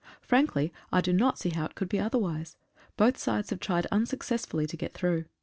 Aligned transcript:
Frankly, 0.19 0.73
I 0.91 0.99
do 0.99 1.13
not 1.13 1.37
see 1.37 1.51
how 1.51 1.65
it 1.65 1.75
could 1.75 1.87
be 1.87 1.99
otherwise. 1.99 2.57
Both 2.97 3.19
sides 3.19 3.51
have 3.51 3.59
tried 3.59 3.85
unsuccessfully 3.91 4.65
to 4.65 4.75
get 4.75 4.95
through. 4.95 5.25